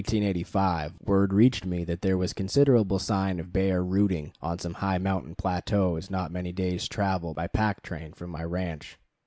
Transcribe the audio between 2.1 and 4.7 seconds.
was considerable sign of bear "rooting" on